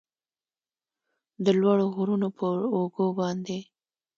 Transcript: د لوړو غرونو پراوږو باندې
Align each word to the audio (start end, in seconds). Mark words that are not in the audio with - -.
د 1.45 1.47
لوړو 1.59 1.85
غرونو 1.95 2.27
پراوږو 2.37 3.07
باندې 3.19 3.59